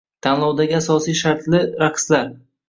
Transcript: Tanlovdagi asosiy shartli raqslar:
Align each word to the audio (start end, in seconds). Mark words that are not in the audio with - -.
Tanlovdagi 0.27 0.75
asosiy 0.77 1.17
shartli 1.19 1.61
raqslar: 1.85 2.35